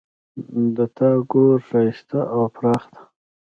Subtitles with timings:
[0.75, 3.01] د تا کور ښایسته او پراخ ده